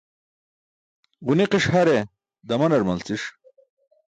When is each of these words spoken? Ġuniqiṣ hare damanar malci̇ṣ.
Ġuniqiṣ 1.25 1.65
hare 1.73 1.99
damanar 2.47 2.81
malci̇ṣ. 2.87 3.23